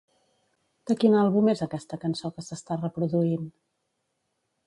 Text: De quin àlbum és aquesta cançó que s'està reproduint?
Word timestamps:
De 0.91 0.95
quin 1.03 1.17
àlbum 1.23 1.51
és 1.53 1.61
aquesta 1.65 2.01
cançó 2.07 2.33
que 2.37 2.45
s'està 2.47 2.79
reproduint? 2.81 3.47